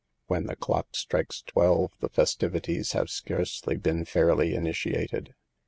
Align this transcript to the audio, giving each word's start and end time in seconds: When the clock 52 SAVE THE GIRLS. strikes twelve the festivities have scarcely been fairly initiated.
When 0.25 0.47
the 0.47 0.55
clock 0.55 0.87
52 0.95 0.97
SAVE 0.97 0.97
THE 0.97 0.97
GIRLS. 0.97 1.01
strikes 1.35 1.41
twelve 1.43 1.91
the 1.99 2.09
festivities 2.09 2.91
have 2.93 3.11
scarcely 3.11 3.77
been 3.77 4.03
fairly 4.05 4.55
initiated. 4.55 5.35